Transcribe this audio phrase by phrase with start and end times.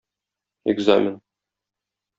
[0.73, 1.15] Экзамен.